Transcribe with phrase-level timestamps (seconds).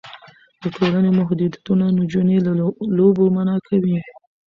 [0.61, 2.51] د ټولنې محدودیتونه نجونې له
[2.97, 3.97] لوبو منع کوي.